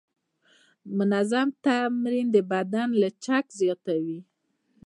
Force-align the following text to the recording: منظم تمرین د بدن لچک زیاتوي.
منظم 0.97 1.47
تمرین 1.65 2.27
د 2.35 2.37
بدن 2.51 2.87
لچک 3.01 3.45
زیاتوي. 3.59 4.19